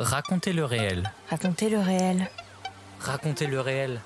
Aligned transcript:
Racontez 0.00 0.54
le 0.54 0.64
réel. 0.64 1.12
Racontez 1.28 1.68
le 1.68 1.78
réel. 1.78 2.30
Racontez 3.00 3.46
le 3.46 3.60
réel. 3.60 4.00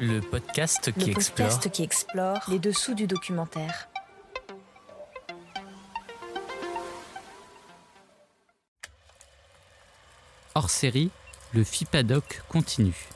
Le 0.00 0.20
podcast 0.20 0.92
qui 0.92 1.06
le 1.06 1.16
explore 1.16 1.48
podcast 1.48 1.70
qui 1.70 1.82
explore 1.82 2.40
les 2.48 2.58
dessous 2.58 2.94
du 2.94 3.06
documentaire. 3.06 3.88
hors 10.54 10.68
série, 10.68 11.10
le 11.54 11.64
FIPADOC 11.64 12.42
continue. 12.50 13.08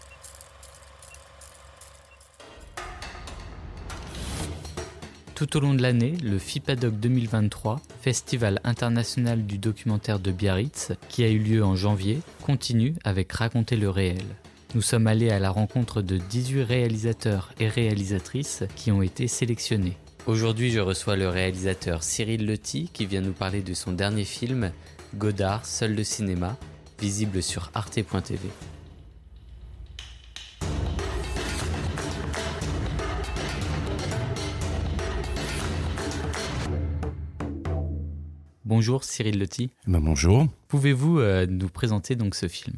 Tout 5.34 5.56
au 5.58 5.60
long 5.60 5.74
de 5.74 5.82
l'année, 5.82 6.12
le 6.22 6.38
FIPADOC 6.38 6.94
2023, 6.94 7.80
Festival 8.00 8.60
international 8.64 9.44
du 9.44 9.58
documentaire 9.58 10.20
de 10.20 10.32
Biarritz, 10.32 10.92
qui 11.10 11.22
a 11.22 11.28
eu 11.28 11.38
lieu 11.38 11.62
en 11.62 11.76
janvier, 11.76 12.20
continue 12.42 12.94
avec 13.04 13.30
Raconter 13.30 13.76
le 13.76 13.90
réel. 13.90 14.24
Nous 14.74 14.80
sommes 14.80 15.06
allés 15.06 15.30
à 15.30 15.38
la 15.38 15.50
rencontre 15.50 16.00
de 16.00 16.16
18 16.16 16.62
réalisateurs 16.62 17.52
et 17.60 17.68
réalisatrices 17.68 18.64
qui 18.74 18.90
ont 18.90 19.02
été 19.02 19.28
sélectionnés. 19.28 19.98
Aujourd'hui, 20.26 20.70
je 20.70 20.80
reçois 20.80 21.16
le 21.16 21.28
réalisateur 21.28 22.02
Cyril 22.02 22.46
Leti 22.46 22.88
qui 22.92 23.04
vient 23.04 23.20
nous 23.20 23.32
parler 23.32 23.60
de 23.60 23.74
son 23.74 23.92
dernier 23.92 24.24
film, 24.24 24.72
Godard, 25.16 25.66
Seul 25.66 25.94
de 25.94 26.02
cinéma, 26.02 26.56
visible 27.00 27.42
sur 27.42 27.70
arte.tv. 27.74 28.48
Bonjour 38.70 39.02
Cyril 39.02 39.40
Leti. 39.40 39.72
Ben 39.88 39.98
bonjour. 39.98 40.46
Pouvez-vous 40.68 41.18
euh, 41.18 41.44
nous 41.44 41.68
présenter 41.68 42.14
donc 42.14 42.36
ce 42.36 42.46
film? 42.46 42.76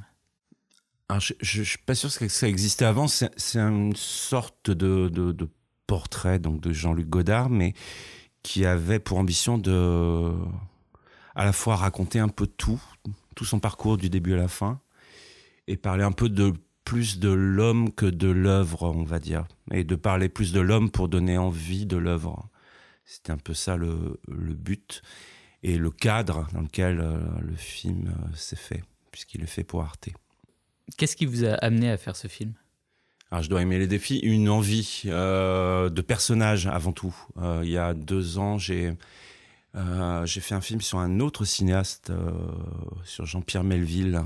Alors, 1.10 1.20
je, 1.20 1.34
je 1.42 1.62
suis 1.62 1.76
pas 1.76 1.94
sûr 1.94 2.10
que 2.16 2.28
ça 2.28 2.48
existait 2.48 2.86
avant. 2.86 3.08
C'est 3.08 3.30
c'est 3.36 3.58
une 3.58 3.94
sorte 3.94 4.70
de, 4.70 5.10
de, 5.10 5.32
de 5.32 5.48
portrait 5.86 6.38
donc 6.38 6.62
de 6.62 6.72
Jean-Luc 6.72 7.10
Godard, 7.10 7.50
mais 7.50 7.74
qui 8.42 8.64
avait 8.64 9.00
pour 9.00 9.18
ambition 9.18 9.58
de 9.58 10.32
à 11.34 11.44
la 11.44 11.52
fois 11.52 11.76
raconter 11.76 12.20
un 12.20 12.28
peu 12.28 12.46
tout, 12.46 12.82
tout 13.36 13.44
son 13.44 13.60
parcours 13.60 13.98
du 13.98 14.08
début 14.08 14.32
à 14.32 14.38
la 14.38 14.48
fin, 14.48 14.80
et 15.66 15.76
parler 15.76 16.04
un 16.04 16.12
peu 16.12 16.30
de 16.30 16.54
plus 16.86 17.18
de 17.18 17.28
l'homme 17.28 17.92
que 17.92 18.06
de 18.06 18.28
l'œuvre, 18.28 18.84
on 18.96 19.04
va 19.04 19.18
dire, 19.18 19.44
et 19.70 19.84
de 19.84 19.94
parler 19.94 20.30
plus 20.30 20.54
de 20.54 20.60
l'homme 20.60 20.90
pour 20.90 21.10
donner 21.10 21.36
envie 21.36 21.84
de 21.84 21.98
l'œuvre. 21.98 22.48
C'était 23.04 23.32
un 23.32 23.36
peu 23.36 23.52
ça 23.52 23.76
le, 23.76 24.18
le 24.26 24.54
but 24.54 25.02
et 25.62 25.78
le 25.78 25.90
cadre 25.90 26.46
dans 26.52 26.60
lequel 26.60 27.00
euh, 27.00 27.18
le 27.40 27.54
film 27.54 28.08
euh, 28.08 28.36
s'est 28.36 28.56
fait, 28.56 28.82
puisqu'il 29.10 29.42
est 29.42 29.46
fait 29.46 29.64
pour 29.64 29.82
Arte. 29.82 30.08
Qu'est-ce 30.96 31.16
qui 31.16 31.26
vous 31.26 31.44
a 31.44 31.54
amené 31.54 31.90
à 31.90 31.96
faire 31.96 32.16
ce 32.16 32.28
film? 32.28 32.54
Alors, 33.32 33.42
je 33.42 33.48
dois 33.48 33.62
aimer 33.62 33.78
les 33.78 33.86
défis, 33.86 34.18
une 34.18 34.50
envie 34.50 35.04
euh, 35.06 35.88
de 35.88 36.02
personnage 36.02 36.66
avant 36.66 36.92
tout. 36.92 37.16
Euh, 37.38 37.62
il 37.64 37.70
y 37.70 37.78
a 37.78 37.94
deux 37.94 38.36
ans, 38.36 38.58
j'ai 38.58 38.92
euh, 39.74 40.26
j'ai 40.26 40.42
fait 40.42 40.54
un 40.54 40.60
film 40.60 40.82
sur 40.82 40.98
un 40.98 41.18
autre 41.18 41.46
cinéaste, 41.46 42.12
sur 43.04 43.24
Jean-Pierre 43.24 43.64
Melville. 43.64 44.20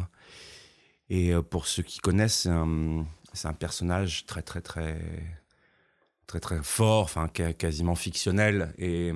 Et 1.08 1.32
pour 1.50 1.68
ceux 1.68 1.84
qui 1.84 2.00
connaissent, 2.00 2.40
c'est 2.40 2.48
un, 2.48 3.06
c'est 3.32 3.46
un 3.46 3.52
personnage 3.52 4.26
très 4.26 4.42
très 4.42 4.60
très 4.60 4.98
très 6.26 6.40
très 6.40 6.60
fort, 6.64 7.04
enfin 7.04 7.28
quasiment 7.28 7.94
fictionnel. 7.94 8.74
Et, 8.76 9.12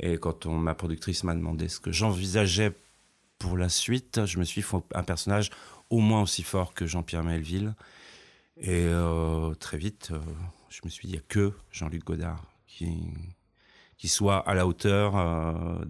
et 0.00 0.18
quand 0.18 0.46
on, 0.46 0.56
ma 0.56 0.74
productrice 0.74 1.24
m'a 1.24 1.34
demandé 1.34 1.68
ce 1.68 1.78
que 1.78 1.92
j'envisageais 1.92 2.72
pour 3.38 3.56
la 3.56 3.68
suite, 3.68 4.24
je 4.26 4.38
me 4.38 4.44
suis 4.44 4.62
faut 4.62 4.84
un 4.94 5.02
personnage 5.02 5.50
au 5.90 5.98
moins 6.00 6.22
aussi 6.22 6.42
fort 6.42 6.72
que 6.74 6.86
Jean-Pierre 6.86 7.24
Melville. 7.24 7.74
Et 8.56 8.84
euh, 8.86 9.54
très 9.54 9.78
vite, 9.78 10.10
euh, 10.12 10.20
je 10.68 10.80
me 10.84 10.90
suis 10.90 11.06
dit, 11.06 11.14
il 11.14 11.16
n'y 11.16 11.22
a 11.22 11.26
que 11.28 11.52
Jean-Luc 11.70 12.04
Godard 12.04 12.44
qui, 12.66 12.88
qui 13.96 14.08
soit 14.08 14.38
à 14.38 14.54
la 14.54 14.66
hauteur 14.66 15.16
euh, 15.16 15.84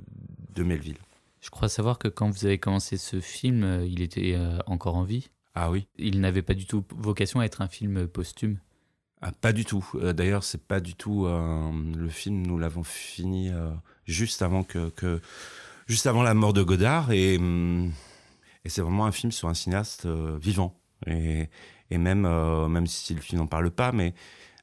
de 0.55 0.63
Melville. 0.63 0.99
Je 1.41 1.51
crois 1.51 1.69
savoir 1.69 1.99
que 1.99 2.09
quand 2.09 2.29
vous 2.31 2.45
avez 2.47 2.59
commencé 2.59 2.97
ce 2.97 3.21
film, 3.21 3.83
il 3.87 4.03
était 4.03 4.39
encore 4.67 4.95
en 4.97 5.05
vie. 5.05 5.31
Ah 5.55 5.71
oui 5.71 5.87
Il 5.97 6.21
n'avait 6.21 6.43
pas 6.43 6.53
du 6.53 6.67
tout 6.67 6.85
vocation 6.91 7.41
à 7.41 7.45
être 7.47 7.63
un 7.63 7.69
film 7.69 8.07
posthume. 8.07 8.59
ah, 9.23 9.33
Pas 9.33 9.55
du 9.55 9.65
tout. 9.65 9.83
D'ailleurs, 10.15 10.45
c'est 10.45 10.63
pas 10.63 10.81
du 10.81 10.95
tout 10.95 11.27
le 11.27 12.09
film. 12.11 12.47
Nous 12.47 12.59
l'avons 12.59 12.83
fini 12.83 13.51
juste 14.07 14.43
avant 14.43 14.65
que, 14.65 15.21
juste 15.87 16.07
avant 16.07 16.23
la 16.23 16.35
mort 16.35 16.53
de 16.53 16.63
Godard 16.63 17.13
et 17.13 17.37
hum, 17.39 17.93
c'est 18.67 18.83
vraiment 18.83 19.07
un 19.07 19.13
film 19.13 19.33
sur 19.33 19.49
un 19.49 19.55
cinéaste 19.55 20.07
euh, 20.07 20.39
vivant 20.41 20.79
et 21.07 21.49
même 21.91 22.27
euh, 22.27 22.69
même 22.69 22.87
si 22.87 23.15
le 23.15 23.21
film 23.21 23.41
n'en 23.41 23.47
parle 23.47 23.71
pas, 23.71 23.91
mais 23.91 24.15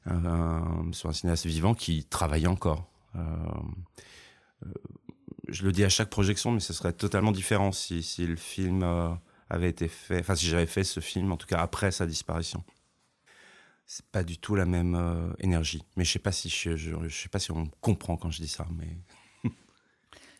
euh, 0.06 0.92
sur 0.92 1.08
un 1.08 1.12
cinéaste 1.12 1.46
vivant 1.46 1.74
qui 1.74 2.04
travaille 2.04 2.46
encore. 2.46 2.88
Je 5.48 5.64
le 5.64 5.72
dis 5.72 5.82
à 5.82 5.88
chaque 5.88 6.10
projection, 6.10 6.52
mais 6.52 6.60
ce 6.60 6.72
serait 6.72 6.92
totalement 6.92 7.32
différent 7.32 7.72
si, 7.72 8.02
si 8.02 8.26
le 8.26 8.36
film 8.36 8.84
avait 9.50 9.68
été 9.68 9.88
fait, 9.88 10.20
enfin 10.20 10.36
si 10.36 10.46
j'avais 10.46 10.66
fait 10.66 10.84
ce 10.84 11.00
film, 11.00 11.32
en 11.32 11.36
tout 11.36 11.46
cas 11.46 11.58
après 11.58 11.90
sa 11.90 12.06
disparition. 12.06 12.62
C'est 13.86 14.06
pas 14.06 14.22
du 14.22 14.38
tout 14.38 14.54
la 14.54 14.66
même 14.66 15.34
énergie. 15.38 15.82
Mais 15.96 16.04
je 16.04 16.12
sais 16.12 16.18
pas 16.18 16.32
si 16.32 16.48
je, 16.48 16.76
je 16.76 17.08
sais 17.08 17.28
pas 17.28 17.40
si 17.40 17.50
on 17.50 17.66
comprend 17.80 18.16
quand 18.16 18.30
je 18.30 18.40
dis 18.40 18.48
ça, 18.48 18.66
mais 18.76 18.98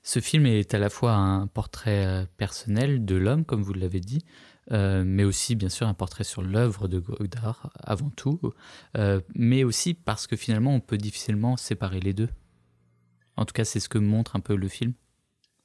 Ce 0.09 0.21
film 0.21 0.47
est 0.47 0.73
à 0.73 0.79
la 0.79 0.89
fois 0.89 1.13
un 1.13 1.47
portrait 1.47 2.07
euh, 2.07 2.25
personnel 2.39 3.05
de 3.05 3.15
l'homme, 3.15 3.45
comme 3.45 3.63
vous 3.63 3.75
l'avez 3.75 4.01
dit, 4.01 4.25
euh, 4.73 5.05
mais 5.05 5.23
aussi 5.23 5.55
bien 5.55 5.69
sûr 5.69 5.87
un 5.87 5.93
portrait 5.93 6.25
sur 6.25 6.41
l'œuvre 6.41 6.89
de 6.89 6.99
Godard 6.99 7.71
avant 7.79 8.09
tout, 8.09 8.41
euh, 8.97 9.21
mais 9.35 9.65
aussi 9.65 9.93
parce 9.93 10.27
que 10.27 10.35
finalement 10.35 10.75
on 10.75 10.81
peut 10.81 10.97
difficilement 10.97 11.59
séparer 11.59 12.01
les 12.01 12.15
deux. 12.15 12.31
En 13.37 13.45
tout 13.45 13.53
cas, 13.53 13.67
c'est 13.67 13.81
ce 13.81 13.91
que 13.91 13.99
montre 13.99 14.35
un 14.35 14.41
peu 14.41 14.57
le 14.57 14.69
film. 14.69 14.95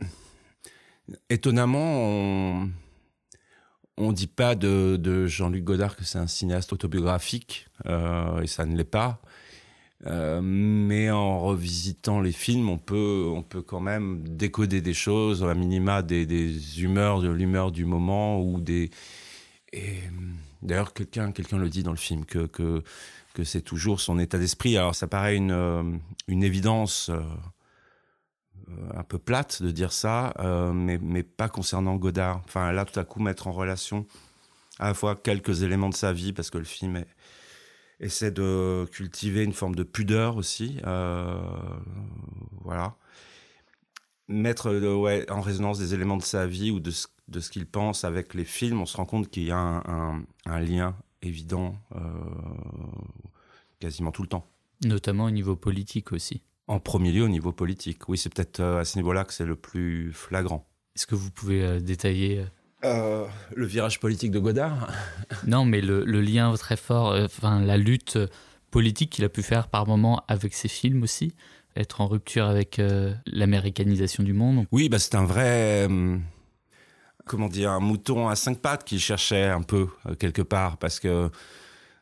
étonnamment, 1.29 2.03
on 2.03 2.69
on 3.95 4.11
dit 4.11 4.27
pas 4.27 4.55
de, 4.55 5.25
Jean-Luc 5.25 5.63
Godard 5.63 5.95
que 5.95 6.03
c'est 6.03 6.19
un 6.19 6.27
cinéaste 6.27 6.73
autobiographique, 6.73 7.69
et 7.85 8.47
ça 8.47 8.65
ne 8.65 8.75
l'est 8.75 8.83
pas. 8.83 9.21
Euh, 10.05 10.41
mais 10.43 11.09
en 11.11 11.39
revisitant 11.39 12.19
les 12.19 12.33
films, 12.33 12.69
on 12.69 12.77
peut, 12.77 13.25
on 13.33 13.41
peut 13.41 13.61
quand 13.61 13.79
même 13.79 14.27
décoder 14.27 14.81
des 14.81 14.93
choses, 14.93 15.43
à 15.43 15.53
minima 15.55 16.01
des, 16.01 16.81
humeurs, 16.81 17.21
de 17.21 17.29
l'humeur 17.29 17.71
du 17.71 17.85
moment 17.85 18.41
ou 18.41 18.59
des. 18.59 18.91
D'ailleurs, 20.61 20.93
quelqu'un, 20.93 21.31
quelqu'un 21.31 21.57
le 21.57 21.69
dit 21.69 21.83
dans 21.83 21.91
le 21.91 21.97
film 21.97 22.25
que 22.25 22.45
que 22.47 22.83
que 23.33 23.43
c'est 23.43 23.61
toujours 23.61 23.99
son 23.99 24.19
état 24.19 24.37
d'esprit. 24.37 24.77
Alors, 24.77 24.95
ça 24.95 25.07
paraît 25.07 25.35
une 25.35 25.51
euh, 25.51 25.83
une 26.27 26.43
évidence. 26.43 27.09
euh, 27.09 27.21
un 28.95 29.03
peu 29.03 29.17
plate 29.19 29.61
de 29.61 29.71
dire 29.71 29.91
ça, 29.91 30.33
mais, 30.73 30.97
mais 31.01 31.23
pas 31.23 31.49
concernant 31.49 31.95
Godard. 31.95 32.41
Enfin, 32.45 32.71
là, 32.71 32.85
tout 32.85 32.99
à 32.99 33.03
coup, 33.03 33.21
mettre 33.21 33.47
en 33.47 33.51
relation 33.51 34.05
à 34.79 34.87
la 34.87 34.93
fois 34.93 35.15
quelques 35.15 35.63
éléments 35.63 35.89
de 35.89 35.95
sa 35.95 36.13
vie, 36.13 36.33
parce 36.33 36.49
que 36.49 36.57
le 36.57 36.63
film 36.63 36.97
est- 36.97 37.07
essaie 38.03 38.31
de 38.31 38.85
cultiver 38.91 39.43
une 39.43 39.53
forme 39.53 39.75
de 39.75 39.83
pudeur 39.83 40.37
aussi. 40.37 40.79
euh, 40.85 41.41
voilà. 42.61 42.95
Mettre 44.27 44.67
euh, 44.69 44.95
ouais, 44.95 45.29
en 45.29 45.41
résonance 45.41 45.79
des 45.79 45.93
éléments 45.93 46.17
de 46.17 46.23
sa 46.23 46.47
vie 46.47 46.71
ou 46.71 46.79
de 46.79 46.91
ce, 46.91 47.07
de 47.27 47.39
ce 47.39 47.49
qu'il 47.49 47.65
pense 47.65 48.03
avec 48.05 48.33
les 48.33 48.45
films, 48.45 48.81
on 48.81 48.85
se 48.85 48.95
rend 48.97 49.05
compte 49.05 49.29
qu'il 49.29 49.43
y 49.43 49.51
a 49.51 49.57
un, 49.57 49.83
un, 49.85 50.23
un 50.45 50.59
lien 50.59 50.95
évident 51.21 51.75
euh, 51.95 51.99
quasiment 53.79 54.11
tout 54.11 54.21
le 54.21 54.27
temps. 54.29 54.47
Notamment 54.85 55.25
au 55.25 55.31
niveau 55.31 55.55
politique 55.55 56.11
aussi. 56.11 56.41
En 56.67 56.79
premier 56.79 57.11
lieu 57.11 57.23
au 57.23 57.29
niveau 57.29 57.51
politique. 57.51 58.07
Oui, 58.07 58.17
c'est 58.17 58.33
peut-être 58.33 58.61
euh, 58.61 58.79
à 58.79 58.85
ce 58.85 58.97
niveau-là 58.97 59.25
que 59.25 59.33
c'est 59.33 59.45
le 59.45 59.55
plus 59.55 60.13
flagrant. 60.13 60.65
Est-ce 60.95 61.05
que 61.07 61.15
vous 61.15 61.31
pouvez 61.31 61.63
euh, 61.63 61.79
détailler 61.79 62.45
Euh, 62.85 63.25
le 63.55 63.65
virage 63.65 63.99
politique 63.99 64.31
de 64.31 64.39
Godard? 64.39 64.89
Non, 65.47 65.65
mais 65.65 65.81
le, 65.81 66.03
lien 66.21 66.53
très 66.55 66.77
fort, 66.77 67.11
euh, 67.11 67.25
enfin 67.25 67.59
la 67.61 67.77
lutte 67.77 68.17
politique 68.71 69.11
qu'il 69.11 69.25
a 69.25 69.29
pu 69.29 69.43
faire 69.43 69.67
par 69.67 69.87
moment 69.87 70.23
avec 70.27 70.53
ses 70.53 70.67
films 70.67 71.03
aussi, 71.03 71.33
être 71.75 72.01
en 72.01 72.07
rupture 72.07 72.45
avec 72.45 72.79
euh, 72.79 73.13
l'américanisation 73.25 74.23
du 74.23 74.33
monde. 74.33 74.65
Oui, 74.71 74.89
bah, 74.89 74.99
c'est 74.99 75.15
un 75.15 75.25
vrai, 75.25 75.87
euh, 75.89 76.17
comment 77.25 77.49
dire, 77.49 77.71
un 77.71 77.79
mouton 77.79 78.29
à 78.29 78.35
cinq 78.35 78.59
pattes 78.59 78.83
qu'il 78.83 78.99
cherchait 78.99 79.45
un 79.45 79.61
peu 79.61 79.87
quelque 80.19 80.41
part, 80.41 80.77
parce 80.77 80.99
que, 80.99 81.29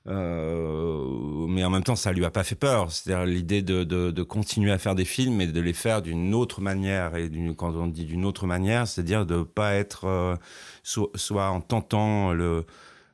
mais 0.06 1.64
en 1.64 1.70
même 1.70 1.84
temps, 1.84 1.96
ça 1.96 2.12
lui 2.12 2.26
a 2.26 2.32
pas 2.32 2.44
fait 2.44 2.56
peur. 2.56 2.92
C'est-à-dire 2.92 3.26
l'idée 3.26 3.62
de, 3.62 4.24
continuer 4.24 4.72
à 4.72 4.78
faire 4.78 4.96
des 4.96 5.06
films 5.06 5.42
et 5.42 5.48
de 5.48 5.60
les 5.60 5.74
faire 5.74 6.02
d'une 6.02 6.34
autre 6.34 6.62
manière. 6.62 7.16
Et 7.16 7.30
quand 7.56 7.76
on 7.76 7.88
dit 7.88 8.06
d'une 8.06 8.26
autre 8.26 8.48
manière, 8.48 8.88
c'est-à-dire 8.88 9.26
de 9.26 9.44
pas 9.44 9.74
être 9.74 10.40
so- 10.84 11.12
soit 11.16 11.50
en 11.50 11.62
tentant 11.62 12.34
le 12.34 12.66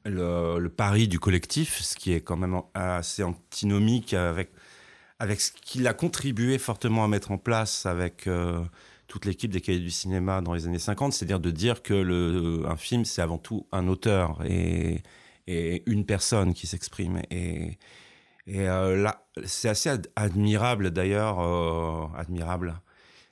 le, 0.09 0.68
pari 0.69 1.07
du 1.07 1.19
collectif, 1.19 1.81
ce 1.81 1.95
qui 1.95 2.13
est 2.13 2.21
quand 2.21 2.38
même 2.38 2.62
assez 2.74 3.24
antinomique 3.24 4.13
avec 4.13 4.51
avec 5.19 5.42
ce 5.42 5.51
qu'il 5.51 5.88
a 5.88 5.94
contribué 5.94 6.57
fortement 6.59 7.04
à 7.04 7.07
mettre 7.07 7.31
en 7.31 7.38
place 7.39 7.86
avec 7.88 8.27
euh, 8.27 8.63
toute 9.07 9.25
l'équipe 9.25 9.51
des 9.51 9.62
cahiers 9.62 9.80
du 9.80 9.89
cinéma 9.89 10.42
dans 10.42 10.54
les 10.54 10.68
années 10.68 10.80
50, 10.80 11.13
c'est-à-dire 11.13 11.39
de 11.39 11.50
dire 11.50 11.81
que 11.81 11.94
le, 11.95 12.63
un 12.68 12.75
film, 12.75 13.04
c'est 13.04 13.21
avant 13.21 13.39
tout 13.39 13.65
un 13.71 13.88
auteur 13.88 14.44
et, 14.45 15.01
et 15.48 15.83
une 15.89 16.06
personne 16.06 16.54
qui 16.54 16.68
s'exprime. 16.68 17.21
Et, 17.31 17.80
et 18.45 18.69
euh, 18.69 18.95
là, 18.95 19.25
c'est 19.45 19.69
assez 19.69 19.89
admirable 20.15 20.92
d'ailleurs, 20.92 21.39
euh, 21.39 22.06
admirable, 22.15 22.80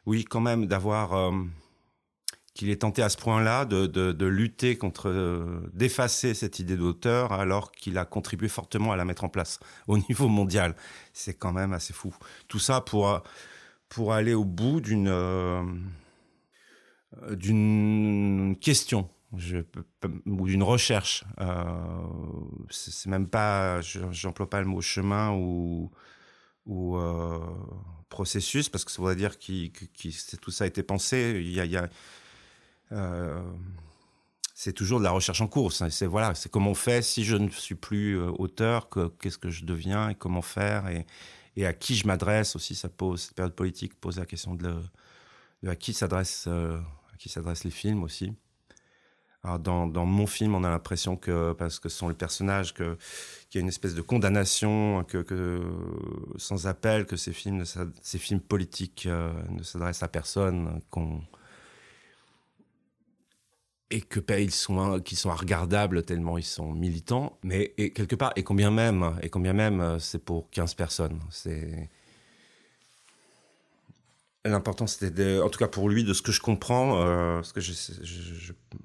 oui, 0.08 0.24
quand 0.26 0.42
même, 0.42 0.66
d'avoir 0.66 1.32
qu'il 2.56 2.70
est 2.70 2.82
tenté 2.82 3.04
à 3.04 3.10
ce 3.10 3.18
point-là 3.18 3.66
de, 3.66 3.86
de, 3.86 4.14
de, 4.14 4.26
lutter 4.26 4.78
contre, 4.78 5.10
euh, 5.10 5.70
d'effacer 5.74 6.34
cette 6.34 6.60
idée 6.60 6.78
d'auteur 6.78 7.34
alors 7.34 7.72
qu'il 7.74 7.98
a 7.98 8.06
contribué 8.06 8.48
fortement 8.48 8.94
à 8.94 8.96
la 8.96 9.04
mettre 9.04 9.26
en 9.26 9.30
place 9.30 9.60
au 9.88 9.98
niveau 9.98 10.30
mondial. 10.30 10.76
C'est 11.14 11.36
quand 11.36 11.52
même 11.52 11.74
assez 11.74 11.94
fou. 11.94 12.16
Tout 12.48 12.60
ça 12.60 12.80
pour, 12.80 13.22
pour 13.90 14.14
aller 14.14 14.34
au 14.34 14.46
bout 14.46 14.80
d'une, 14.80 15.10
euh, 15.10 15.64
question. 18.62 19.10
Ou 20.26 20.48
d'une 20.48 20.64
recherche. 20.64 21.26
Euh, 21.42 21.64
c'est 22.70 23.10
même 23.10 23.28
pas, 23.28 23.82
j'emploie 23.82 24.50
pas 24.50 24.62
le 24.62 24.66
mot 24.66 24.80
chemin 24.80 25.32
ou, 25.32 25.92
ou 26.66 26.98
processus 28.08 28.70
parce 28.70 28.86
que 28.86 28.92
ça 28.92 29.00
voudrait 29.00 29.18
dire 29.18 29.38
que 29.38 30.36
tout 30.38 30.52
ça 30.52 30.64
a 30.64 30.68
été 30.68 30.84
pensé. 30.84 31.42
Il 31.44 31.52
y 31.52 31.76
a, 31.76 31.90
c'est 34.56 34.72
toujours 34.72 35.00
de 35.00 35.04
la 35.04 35.12
recherche 35.12 35.42
en 35.42 35.48
cours. 35.48 35.74
C'est 35.74 36.06
voilà, 36.08 36.34
c'est 36.34 36.50
comment 36.50 36.72
on 36.72 36.76
fait 36.76 37.02
si 37.04 37.26
je 37.26 37.36
ne 37.36 37.50
suis 37.50 37.76
plus 37.76 38.18
euh, 38.18 38.32
auteur, 38.40 38.90
qu'est-ce 39.20 39.38
que 39.38 39.50
je 39.50 39.66
deviens 39.66 40.10
et 40.10 40.16
comment 40.16 40.42
faire 40.42 40.88
et, 40.88 41.06
à 41.66 41.74
qui 41.74 41.96
je 41.96 42.08
m'adresse 42.08 42.56
aussi. 42.56 42.74
Ça 42.74 42.90
pose 42.90 43.22
cette 43.22 43.36
période 43.36 43.54
politique 43.54 43.94
pose 44.00 44.18
la 44.18 44.26
question 44.26 44.56
de, 44.56 44.74
à 45.68 45.76
qui 45.76 45.94
s'adresse 45.94 46.46
euh, 46.48 46.80
à 47.14 47.18
qui 47.18 47.30
s'adressent 47.30 47.66
les 47.66 47.72
films 47.72 48.04
aussi. 48.04 48.34
Dans, 49.60 49.86
mon 49.88 50.26
film, 50.26 50.56
on 50.56 50.64
a 50.64 50.72
l'impression 50.72 51.18
que 51.18 51.54
parce 51.54 51.78
que 51.78 51.88
ce 51.88 52.00
sont 52.00 52.10
les 52.10 52.16
personnages 52.16 52.74
que 52.74 52.98
qu'il 53.50 53.60
y 53.60 53.62
a 53.62 53.62
une 53.62 53.68
espèce 53.68 53.94
de 53.94 54.02
condamnation 54.02 55.04
que, 55.04 55.62
sans 56.38 56.66
appel 56.66 57.06
que 57.06 57.16
ces 57.16 57.32
films 57.32 57.64
ces 58.02 58.18
films 58.18 58.40
politiques 58.40 59.06
euh, 59.06 59.32
ne 59.50 59.62
s'adressent 59.62 60.02
à 60.02 60.08
personne 60.08 60.82
qu'on 60.90 61.22
et 63.92 64.02
que 64.02 64.20
ils 64.40 64.52
sont 64.52 65.00
qui 65.00 65.16
sont 65.16 65.34
regardables 65.34 66.04
tellement 66.04 66.38
ils 66.38 66.44
sont 66.44 66.72
militants 66.72 67.38
mais 67.44 67.70
quelque 67.94 68.16
part 68.16 68.34
et 68.36 68.44
combien 68.44 68.72
même 68.72 69.16
et 69.22 69.30
combien 69.30 69.54
même 69.54 69.80
euh, 69.80 70.00
c'est 70.00 70.24
pour 70.24 70.50
15 70.50 70.74
personnes. 70.74 71.20
L'important 74.44 74.88
c'était 74.88 75.40
en 75.40 75.50
tout 75.50 75.60
cas 75.60 75.68
pour 75.68 75.90
lui 75.90 76.04
de 76.04 76.14
ce 76.14 76.22
que 76.22 76.32
je 76.32 76.42
comprends 76.42 77.02
euh, 77.02 77.44
ce 77.44 77.54
que 77.54 77.60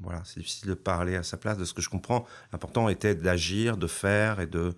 voilà 0.01 0.23
c'est 0.25 0.41
difficile 0.41 0.69
de 0.69 0.75
parler 0.75 1.17
à 1.17 1.23
sa 1.23 1.39
place 1.39 1.57
de 1.57 1.65
ce 1.65 1.73
que 1.73 1.83
je 1.83 1.89
comprends 1.89 2.27
l'important 2.53 2.89
était 2.89 3.15
d'agir 3.15 3.79
de 3.79 3.87
faire 3.87 4.41
et 4.41 4.47
de 4.47 4.75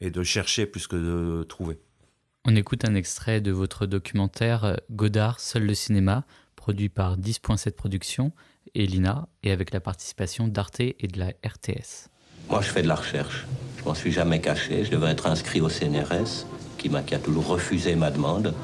et 0.00 0.10
de 0.10 0.22
chercher 0.22 0.66
plus 0.66 0.86
que 0.86 0.94
de 0.94 1.42
trouver. 1.42 1.80
On 2.44 2.54
écoute 2.54 2.84
un 2.84 2.94
extrait 2.94 3.40
de 3.40 3.50
votre 3.50 3.86
documentaire 3.86 4.64
euh, 4.64 4.76
Godard 4.92 5.40
seul 5.40 5.66
le 5.66 5.74
cinéma 5.74 6.24
produit 6.54 6.88
par 6.88 7.18
10.7 7.18 7.72
Productions 7.72 8.32
et 8.74 8.86
l'INA, 8.86 9.28
et 9.42 9.50
avec 9.50 9.72
la 9.72 9.80
participation 9.80 10.48
d'Arte 10.48 10.80
et 10.80 11.08
de 11.10 11.18
la 11.18 11.28
RTS. 11.28 12.08
Moi, 12.50 12.60
je 12.62 12.68
fais 12.68 12.82
de 12.82 12.88
la 12.88 12.94
recherche. 12.94 13.46
Je 13.78 13.84
m'en 13.84 13.94
suis 13.94 14.12
jamais 14.12 14.40
caché. 14.40 14.84
Je 14.84 14.90
devais 14.90 15.10
être 15.10 15.26
inscrit 15.26 15.60
au 15.60 15.68
CNRS, 15.68 16.46
qui 16.78 16.88
m'a 16.88 17.02
qui 17.02 17.14
a 17.14 17.18
toujours 17.18 17.46
refusé 17.46 17.94
ma 17.94 18.10
demande. 18.10 18.54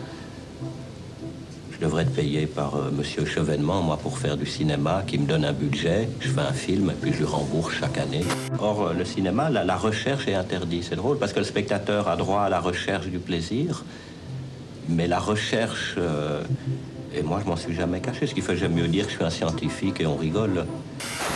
Je 1.72 1.78
devrais 1.80 2.04
être 2.04 2.14
payé 2.14 2.46
par 2.46 2.76
euh, 2.76 2.90
Monsieur 2.92 3.24
Chevènement, 3.24 3.82
moi, 3.82 3.96
pour 3.96 4.18
faire 4.18 4.36
du 4.36 4.46
cinéma, 4.46 5.02
qui 5.06 5.18
me 5.18 5.26
donne 5.26 5.44
un 5.44 5.52
budget. 5.52 6.08
Je 6.20 6.28
fais 6.28 6.40
un 6.40 6.52
film 6.52 6.90
et 6.90 6.94
puis 6.94 7.12
je 7.12 7.20
le 7.20 7.26
rembourse 7.26 7.74
chaque 7.74 7.98
année. 7.98 8.24
Or, 8.58 8.82
euh, 8.82 8.92
le 8.94 9.04
cinéma, 9.04 9.50
la, 9.50 9.64
la 9.64 9.76
recherche 9.76 10.28
est 10.28 10.34
interdite. 10.34 10.84
C'est 10.84 10.96
drôle 10.96 11.18
parce 11.18 11.32
que 11.32 11.40
le 11.40 11.44
spectateur 11.44 12.08
a 12.08 12.16
droit 12.16 12.42
à 12.42 12.48
la 12.48 12.60
recherche 12.60 13.08
du 13.08 13.18
plaisir, 13.18 13.84
mais 14.88 15.06
la 15.08 15.18
recherche 15.18 15.96
euh, 15.98 16.42
et 17.16 17.22
moi, 17.22 17.40
je 17.42 17.48
m'en 17.48 17.56
suis 17.56 17.74
jamais 17.74 18.00
caché, 18.00 18.26
ce 18.26 18.34
qui 18.34 18.40
fait 18.40 18.56
j'aime 18.56 18.74
mieux 18.74 18.88
dire 18.88 19.04
que 19.04 19.10
je 19.10 19.16
suis 19.16 19.24
un 19.24 19.30
scientifique 19.30 20.00
et 20.00 20.06
on 20.06 20.16
rigole. 20.16 20.66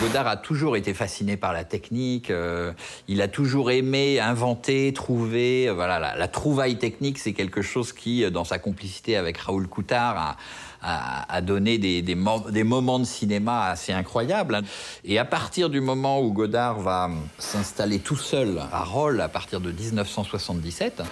Godard 0.01 0.27
a 0.27 0.37
toujours 0.37 0.77
été 0.77 0.93
fasciné 0.93 1.37
par 1.37 1.53
la 1.53 1.65
technique. 1.65 2.31
Euh, 2.31 2.73
il 3.07 3.23
a 3.23 3.29
toujours 3.29 3.71
aimé 3.71 4.19
inventer, 4.19 4.93
trouver. 4.93 5.69
Euh, 5.69 5.75
voilà, 5.75 6.17
la, 6.17 6.29
trouvaille 6.29 6.79
technique, 6.79 7.19
c'est 7.19 7.33
quelque 7.33 7.63
chose 7.63 7.93
qui, 7.93 8.25
euh, 8.25 8.31
dans 8.31 8.45
sa 8.45 8.59
complicité 8.59 9.17
avec 9.17 9.39
Raoul 9.39 9.69
Coutard, 9.69 10.37
a, 10.81 11.41
donné 11.41 11.79
des, 11.79 12.03
des, 12.03 12.15
mo 12.15 12.41
des, 12.51 12.63
moments 12.63 13.01
de 13.01 13.05
cinéma 13.05 13.67
assez 13.67 13.93
incroyables. 13.93 14.63
Et 15.05 15.19
à 15.19 15.25
partir 15.25 15.71
du 15.71 15.81
moment 15.81 16.21
où 16.21 16.33
Godard 16.33 16.79
va 16.79 17.11
s'installer 17.39 17.99
tout 17.99 18.17
seul 18.17 18.61
à 18.73 18.85
Rolles, 18.85 19.21
à 19.21 19.29
partir 19.29 19.61
de 19.61 19.73
1977, 19.73 21.03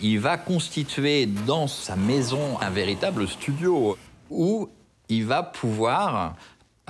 il 0.00 0.18
va 0.18 0.36
constituer 0.36 1.26
dans 1.26 1.68
sa 1.68 1.94
maison 1.94 2.58
un 2.60 2.70
véritable 2.70 3.28
studio 3.28 3.96
où 4.32 4.68
il 5.08 5.26
va 5.26 5.42
pouvoir 5.42 6.36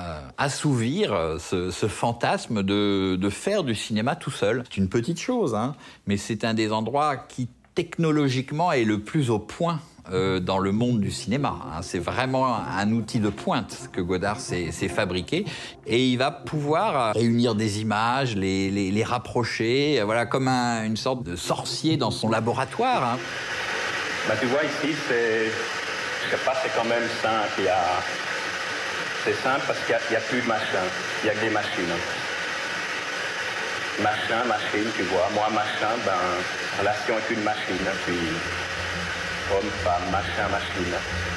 euh, 0.00 0.20
assouvir 0.38 1.36
ce, 1.38 1.70
ce 1.70 1.86
fantasme 1.86 2.62
de, 2.62 3.28
faire 3.30 3.62
du 3.62 3.74
cinéma 3.74 4.16
tout 4.16 4.30
seul. 4.30 4.64
C'est 4.70 4.78
une 4.78 4.88
petite 4.88 5.20
chose, 5.20 5.54
hein, 5.54 5.74
mais 6.06 6.16
c'est 6.16 6.44
un 6.44 6.54
des 6.54 6.72
endroits 6.72 7.16
qui 7.16 7.48
technologiquement 7.74 8.72
est 8.72 8.84
le 8.84 9.00
plus 9.00 9.30
au 9.30 9.38
point 9.38 9.80
euh, 10.10 10.40
dans 10.40 10.58
le 10.58 10.72
monde 10.72 11.00
du 11.00 11.10
cinéma. 11.10 11.58
Hein. 11.64 11.82
C'est 11.82 11.98
vraiment 11.98 12.56
un 12.56 12.90
outil 12.92 13.20
de 13.20 13.28
pointe 13.28 13.90
que 13.92 14.00
Godard 14.00 14.40
s'est 14.40 14.70
fabriqué 14.88 15.44
et 15.86 16.08
il 16.08 16.16
va 16.16 16.30
pouvoir 16.30 17.14
réunir 17.14 17.54
des 17.54 17.80
images, 17.80 18.34
les, 18.34 19.04
rapprocher, 19.04 20.00
voilà, 20.04 20.26
comme 20.26 20.48
un, 20.48 20.84
une 20.84 20.96
sorte 20.96 21.22
de 21.22 21.36
sorcier 21.36 21.96
dans 21.96 22.10
son 22.10 22.30
laboratoire. 22.30 23.14
Hein. 23.14 23.18
Bah, 24.26 24.34
tu 24.40 24.46
vois 24.46 24.64
ici, 24.64 24.96
c'est 25.06 25.50
sais 26.32 26.44
pas, 26.44 26.54
c'est 26.62 26.74
quand 26.74 26.84
même 26.84 27.08
simple. 27.20 27.68
C'est 29.24 29.36
simple 29.42 29.60
parce 29.66 29.78
qu'il 29.80 29.96
n'y 30.10 30.16
a, 30.16 30.18
a, 30.18 30.22
plus 30.22 30.40
de 30.40 30.46
machin. 30.46 30.84
Il 31.22 31.24
n'y 31.24 31.30
a 31.30 31.34
que 31.34 31.40
des 31.40 31.50
machines. 31.50 31.94
Machin, 34.00 34.44
machine, 34.46 34.90
tu 34.96 35.02
vois. 35.02 35.28
Moi, 35.34 35.48
machin, 35.50 35.92
ben, 36.06 36.12
relation 36.78 37.16
avec 37.16 37.30
une 37.30 37.42
machine. 37.42 37.86
Puis, 38.06 38.18
homme, 39.52 39.70
femme, 39.84 40.10
machin, 40.10 40.48
machine 40.50 41.31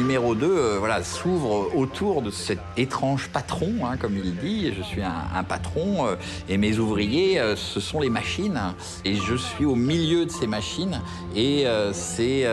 numéro 0.00 0.34
2 0.34 0.46
euh, 0.46 0.76
voilà, 0.78 1.04
s'ouvre 1.04 1.76
autour 1.76 2.22
de 2.22 2.30
cet 2.30 2.58
étrange 2.78 3.28
patron, 3.28 3.84
hein, 3.84 3.98
comme 3.98 4.16
il 4.16 4.34
dit. 4.36 4.72
Je 4.72 4.82
suis 4.82 5.02
un, 5.02 5.44
patron 5.44 6.06
euh, 6.06 6.16
et 6.48 6.56
mes 6.56 6.78
ouvriers, 6.78 7.38
euh, 7.38 7.54
ce 7.54 7.80
sont 7.80 8.00
les 8.00 8.08
machines. 8.08 8.58
Et 9.04 9.16
je 9.16 9.34
suis 9.34 9.66
au 9.66 9.74
milieu 9.74 10.24
de 10.24 10.30
ces 10.30 10.46
machines 10.46 11.02
et 11.36 11.66
c'est 11.92 12.46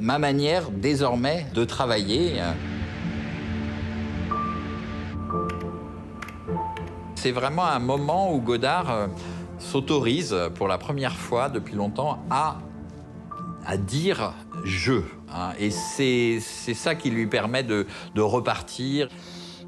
ma 0.00 0.18
manière 0.18 0.70
désormais 0.70 1.46
de 1.54 1.64
travailler. 1.64 2.40
C'est 7.14 7.32
vraiment 7.32 7.66
un 7.66 7.78
moment 7.78 8.32
où 8.32 8.40
Godard 8.40 9.08
s'autorise 9.58 10.36
pour 10.54 10.68
la 10.68 10.78
première 10.78 11.16
fois 11.16 11.48
depuis 11.48 11.74
longtemps 11.74 12.18
à, 12.30 12.58
à 13.66 13.76
dire 13.76 14.32
je. 14.64 15.00
Hein, 15.32 15.52
et 15.58 15.70
c'est 15.70 16.40
ça 16.40 16.94
qui 16.94 17.10
lui 17.10 17.26
permet 17.26 17.62
de, 17.62 17.86
de 18.14 18.20
repartir, 18.20 19.08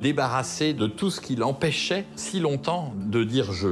débarrassé 0.01 0.73
de 0.73 0.87
tout 0.87 1.11
ce 1.11 1.21
qui 1.21 1.37
l'empêchait 1.37 2.05
si 2.17 2.41
longtemps 2.41 2.95
de 2.97 3.25
dire 3.25 3.53
je. 3.53 3.69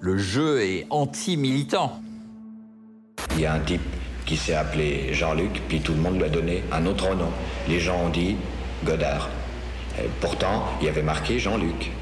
Le 0.00 0.18
jeu 0.18 0.62
est 0.62 0.86
anti-militant. 0.90 2.00
Il 3.34 3.40
y 3.40 3.46
a 3.46 3.54
un 3.54 3.60
type 3.60 3.80
qui 4.26 4.36
s'est 4.36 4.54
appelé 4.54 5.14
Jean-Luc, 5.14 5.62
puis 5.68 5.80
tout 5.80 5.92
le 5.92 6.00
monde 6.00 6.16
lui 6.16 6.24
a 6.24 6.28
donné 6.28 6.62
un 6.72 6.86
autre 6.86 7.14
nom. 7.14 7.30
Les 7.68 7.80
gens 7.80 8.06
ont 8.06 8.08
dit 8.08 8.36
Godard. 8.84 9.30
Pourtant, 10.20 10.64
il 10.80 10.86
y 10.86 10.88
avait 10.88 11.02
marqué 11.02 11.38
Jean-Luc. 11.38 11.92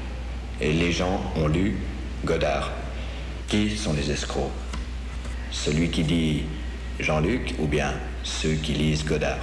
Et 0.59 0.73
les 0.73 0.91
gens 0.91 1.21
ont 1.35 1.47
lu 1.47 1.77
Godard. 2.25 2.71
Qui 3.47 3.75
sont 3.75 3.93
les 3.93 4.11
escrocs? 4.11 4.51
Celui 5.51 5.89
qui 5.89 6.03
dit 6.03 6.43
Jean-Luc 6.99 7.55
ou 7.59 7.67
bien 7.67 7.93
ceux 8.23 8.53
qui 8.53 8.73
lisent 8.73 9.05
Godard. 9.05 9.39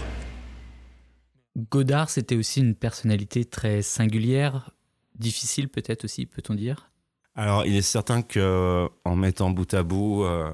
Godard, 1.71 2.11
c'était 2.11 2.37
aussi 2.37 2.61
une 2.61 2.75
personnalité 2.75 3.45
très 3.45 3.83
singulière, 3.83 4.71
difficile 5.17 5.69
peut-être 5.69 6.05
aussi, 6.05 6.27
peut-on 6.27 6.55
dire? 6.55 6.91
Alors, 7.35 7.67
il 7.67 7.77
est 7.77 7.83
certain 7.83 8.23
que 8.23 8.89
en 9.05 9.17
mettant 9.17 9.51
bout 9.51 9.73
à 9.75 9.83
bout 9.83 10.25
euh, 10.25 10.51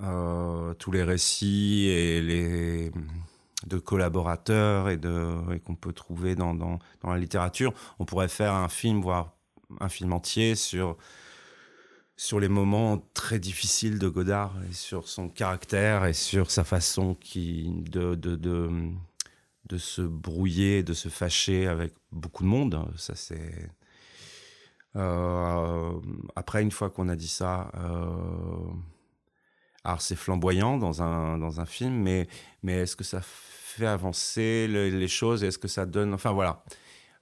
euh, 0.00 0.74
tous 0.74 0.92
les 0.92 1.02
récits 1.02 1.86
et 1.88 2.20
les 2.20 2.90
de 3.66 3.78
collaborateurs 3.78 4.90
et, 4.90 4.98
de, 4.98 5.54
et 5.54 5.58
qu'on 5.58 5.74
peut 5.74 5.92
trouver 5.92 6.34
dans, 6.34 6.54
dans, 6.54 6.78
dans 7.02 7.10
la 7.10 7.18
littérature, 7.18 7.72
on 7.98 8.04
pourrait 8.04 8.28
faire 8.28 8.52
un 8.52 8.68
film, 8.68 9.00
voire 9.00 9.32
un 9.80 9.88
film 9.88 10.12
entier 10.12 10.54
sur 10.54 10.96
sur 12.16 12.40
les 12.40 12.48
moments 12.48 12.98
très 13.14 13.38
difficiles 13.38 13.98
de 13.98 14.08
Godard 14.08 14.54
et 14.70 14.72
sur 14.72 15.08
son 15.08 15.28
caractère 15.28 16.04
et 16.04 16.12
sur 16.12 16.50
sa 16.50 16.64
façon 16.64 17.14
qui 17.14 17.70
de, 17.90 18.14
de, 18.14 18.36
de 18.36 18.70
de 19.66 19.78
se 19.78 20.02
brouiller, 20.02 20.82
de 20.82 20.92
se 20.92 21.08
fâcher 21.08 21.66
avec 21.66 21.94
beaucoup 22.12 22.42
de 22.42 22.48
monde. 22.48 22.86
Ça, 22.96 23.14
c'est. 23.14 23.70
Euh, 24.96 25.92
après, 26.36 26.62
une 26.62 26.70
fois 26.70 26.90
qu'on 26.90 27.08
a 27.08 27.16
dit 27.16 27.28
ça, 27.28 27.72
euh, 27.76 28.72
alors 29.82 30.00
c'est 30.00 30.16
flamboyant 30.16 30.78
dans 30.78 31.02
un, 31.02 31.38
dans 31.38 31.60
un 31.60 31.66
film, 31.66 31.94
mais, 31.94 32.28
mais 32.62 32.74
est-ce 32.74 32.94
que 32.94 33.04
ça 33.04 33.20
fait 33.22 33.86
avancer 33.86 34.68
les, 34.68 35.08
choses? 35.08 35.42
Est-ce 35.42 35.58
que 35.58 35.68
ça 35.68 35.86
donne. 35.86 36.14
Enfin, 36.14 36.32
voilà. 36.32 36.62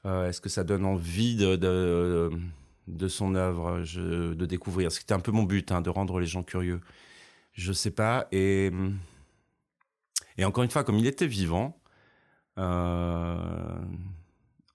Euh, 0.04 0.28
est-ce 0.28 0.40
que 0.40 0.48
ça 0.48 0.64
donne 0.64 0.84
envie 0.84 1.36
de, 1.36 1.54
de, 1.56 2.30
de 2.88 3.08
son 3.08 3.34
œuvre, 3.34 3.80
de 3.80 4.46
découvrir 4.46 4.90
C'était 4.92 5.14
un 5.14 5.20
peu 5.20 5.32
mon 5.32 5.44
but, 5.44 5.72
hein, 5.72 5.80
de 5.80 5.90
rendre 5.90 6.18
les 6.18 6.26
gens 6.26 6.42
curieux. 6.42 6.80
Je 7.52 7.72
sais 7.72 7.90
pas. 7.90 8.26
Et, 8.32 8.70
et 10.38 10.44
encore 10.44 10.64
une 10.64 10.70
fois, 10.70 10.84
comme 10.84 10.98
il 10.98 11.06
était 11.06 11.26
vivant, 11.26 11.78
euh, 12.58 13.78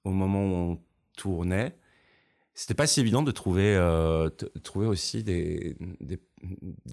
au 0.04 0.12
moment 0.12 0.44
où 0.44 0.72
on 0.72 0.80
tournait, 1.16 1.76
c'était 2.54 2.74
pas 2.74 2.88
si 2.88 3.00
évident 3.02 3.22
de 3.22 3.32
trouver, 3.32 3.76
euh, 3.76 4.30
trouver 4.64 4.88
aussi 4.88 5.24
des, 5.24 5.78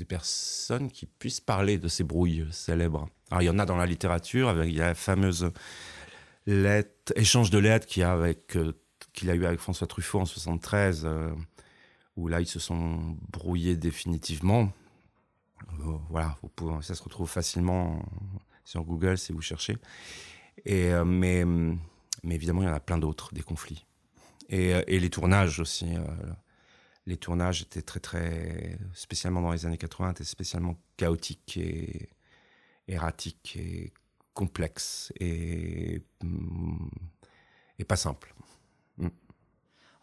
personnes 0.07 0.91
qui 0.91 1.07
puissent 1.07 1.41
parler 1.41 1.79
de 1.79 1.89
ces 1.89 2.05
brouilles 2.05 2.47
célèbres. 2.51 3.09
Alors, 3.31 3.43
il 3.43 3.47
y 3.47 3.51
en 3.51 3.59
a 3.59 3.65
dans 3.65 3.77
la 3.77 3.87
littérature, 3.87 4.49
avec 4.49 4.69
il 4.69 4.77
y 4.77 4.83
a 4.83 4.89
la 4.89 4.95
fameuse 4.95 5.51
lettre, 6.47 7.15
échange 7.17 7.51
de 7.51 7.59
lettres 7.59 7.87
qu'il 7.87 8.03
a, 8.03 8.13
avec, 8.13 8.57
euh, 8.57 8.75
qu'il 9.15 9.31
a 9.31 9.35
eu 9.35 9.45
avec 9.47 9.61
François 9.61 9.87
Truffaut 9.87 10.21
en 10.21 10.27
73, 10.27 11.09
où 12.17 12.29
là, 12.29 12.41
ils 12.41 12.47
se 12.47 12.61
sont 12.61 13.17
brouillés 13.31 13.77
définitivement. 13.77 14.73
voilà, 16.11 16.37
vous 16.43 16.49
pouvez, 16.49 16.83
ça 16.83 16.95
se 16.95 17.03
retrouve 17.03 17.29
facilement 17.29 18.03
sur 18.65 18.83
Google 18.85 19.19
si 19.19 19.33
vous 19.33 19.43
cherchez. 19.43 19.77
Et, 20.65 20.93
euh, 20.93 21.05
mais, 21.05 21.45
mais 21.45 22.35
évidemment, 22.35 22.63
il 22.63 22.67
y 22.67 22.69
en 22.69 22.75
a 22.75 22.81
plein 22.81 22.99
d'autres, 22.99 23.33
des 23.35 23.43
conflits. 23.43 23.85
Et, 24.49 24.75
euh, 24.75 24.83
les 24.87 25.11
tournages 25.11 25.61
aussi. 25.61 25.95
Euh, 25.95 26.05
les 27.07 27.19
tournages 27.19 27.63
étaient 27.63 27.83
très, 27.83 28.01
très, 28.01 28.79
spécialement 28.95 29.43
dans 29.43 29.53
les 29.53 29.67
années 29.67 29.79
80, 29.79 30.13
étaient 30.13 30.25
spécialement 30.25 30.77
chaotiques 30.97 31.59
et 31.59 32.09
erratiques 32.89 33.57
et 33.57 33.93
complexes 34.33 35.13
et, 35.21 36.03
mm, 36.23 36.89
et 37.79 37.85
pas 37.85 37.97
simples. 37.97 38.35
Mm. 38.99 39.09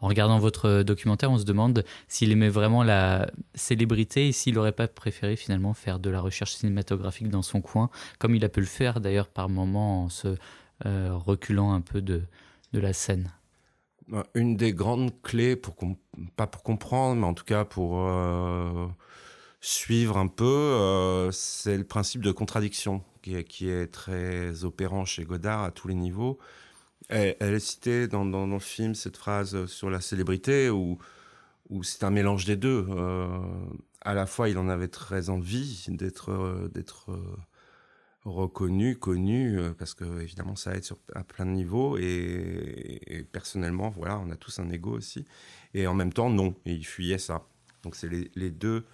En 0.01 0.07
regardant 0.07 0.39
votre 0.39 0.81
documentaire, 0.81 1.31
on 1.31 1.37
se 1.37 1.45
demande 1.45 1.85
s'il 2.07 2.31
aimait 2.31 2.49
vraiment 2.49 2.83
la 2.83 3.29
célébrité 3.53 4.27
et 4.27 4.31
s'il 4.31 4.55
n'aurait 4.55 4.71
pas 4.71 4.87
préféré 4.87 5.35
finalement 5.35 5.75
faire 5.75 5.99
de 5.99 6.09
la 6.09 6.19
recherche 6.19 6.53
cinématographique 6.53 7.29
dans 7.29 7.43
son 7.43 7.61
coin, 7.61 7.91
comme 8.17 8.33
il 8.33 8.43
a 8.43 8.49
pu 8.49 8.61
le 8.61 8.65
faire 8.65 8.99
d'ailleurs 8.99 9.27
par 9.27 9.47
moments 9.47 10.03
en 10.03 10.09
se 10.09 10.35
euh, 10.87 11.11
reculant 11.13 11.73
un 11.73 11.81
peu 11.81 12.01
de, 12.01 12.23
de 12.73 12.79
la 12.79 12.93
scène. 12.93 13.31
Euh, 14.11 14.23
une 14.33 14.57
des 14.57 14.73
grandes 14.73 15.13
clés, 15.21 15.55
pour 15.55 15.75
pas 16.35 16.47
pour 16.47 16.63
comprendre, 16.63 17.21
mais 17.21 17.27
en 17.27 17.35
tout 17.35 17.45
cas 17.45 17.63
pour 17.63 17.99
euh, 17.99 18.87
suivre 19.59 20.17
un 20.17 20.27
peu, 20.27 21.29
c'est 21.31 21.77
le 21.77 21.83
principe 21.83 22.21
de 22.21 22.31
contradiction 22.31 23.03
qui 23.21 23.35
est, 23.35 23.43
qui 23.43 23.69
est 23.69 23.85
très 23.85 24.65
opérant 24.65 25.05
chez 25.05 25.25
Godard 25.25 25.61
à 25.61 25.69
tous 25.69 25.87
les 25.87 25.93
niveaux. 25.93 26.39
Elle, 27.09 27.35
est 27.39 27.59
citée 27.59 28.07
dans, 28.07 28.23
le 28.23 28.59
film 28.59 28.95
cette 28.95 29.17
phrase 29.17 29.65
sur 29.65 29.89
la 29.89 30.01
célébrité 30.01 30.69
où, 30.69 30.97
c'est 31.83 32.03
un 32.03 32.09
mélange 32.09 32.45
des 32.45 32.55
deux. 32.55 32.85
Euh, 32.89 33.27
à 34.01 34.13
la 34.13 34.25
fois, 34.25 34.49
il 34.49 34.57
en 34.57 34.69
avait 34.69 34.87
très 34.87 35.29
envie 35.29 35.85
d'être 35.89 36.31
euh, 36.31 36.69
euh, 37.09 37.15
reconnu, 38.25 38.97
connu, 38.97 39.57
parce 39.77 39.93
que 39.93 40.21
évidemment 40.21 40.55
ça 40.55 40.75
aide 40.75 40.85
à 41.15 41.23
plein 41.23 41.45
de 41.45 41.51
niveaux. 41.51 41.97
Et, 41.97 43.25
personnellement, 43.31 43.89
voilà, 43.89 44.19
on 44.19 44.29
a 44.31 44.35
tous 44.35 44.59
un 44.59 44.69
ego 44.69 44.91
aussi. 44.91 45.25
Et 45.73 45.87
en 45.87 45.93
même 45.93 46.13
temps, 46.13 46.29
non, 46.29 46.55
il 46.65 46.85
fuyait 46.85 47.17
ça. 47.17 47.43
Donc 47.83 47.95
c'est 47.95 48.09
les, 48.09 48.51
deux, 48.51 48.85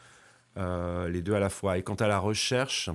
les 0.55 1.21
deux 1.21 1.33
à 1.33 1.39
la 1.39 1.49
fois. 1.49 1.77
Et 1.77 1.83
quant 1.83 1.95
à 1.95 2.07
la 2.07 2.19
recherche, 2.19 2.89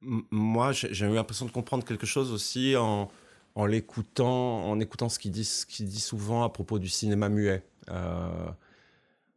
moi, 0.00 0.72
j'ai 0.72 1.06
eu 1.06 1.14
l'impression 1.14 1.46
de 1.46 1.50
comprendre 1.50 1.84
quelque 1.84 2.06
chose 2.06 2.32
aussi 2.32 2.76
en, 2.76 3.10
en 3.54 3.66
l'écoutant, 3.66 4.64
en 4.64 4.78
écoutant 4.80 5.08
ce 5.08 5.18
qu'il 5.18 5.32
dit, 5.32 5.44
souvent 6.00 6.44
à 6.44 6.48
propos 6.48 6.78
du 6.78 6.88
cinéma 6.88 7.28
muet, 7.28 7.64
euh, 7.90 8.48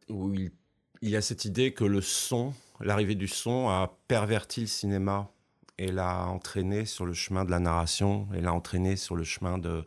où 0.08 0.32
il, 0.32 0.52
il, 1.00 1.10
y 1.10 1.16
a 1.16 1.22
cette 1.22 1.44
idée 1.44 1.72
que 1.72 1.84
le 1.84 2.00
son, 2.00 2.54
l'arrivée 2.80 3.16
du 3.16 3.28
son, 3.28 3.68
a 3.68 3.96
perverti 4.08 4.60
le 4.60 4.66
cinéma 4.66 5.30
et 5.78 5.90
l'a 5.90 6.26
entraîné 6.26 6.84
sur 6.84 7.06
le 7.06 7.14
chemin 7.14 7.44
de 7.44 7.50
la 7.50 7.58
narration, 7.58 8.28
et 8.34 8.40
l'a 8.40 8.52
entraîné 8.52 8.96
sur 8.96 9.16
le 9.16 9.24
chemin 9.24 9.58
de 9.58 9.84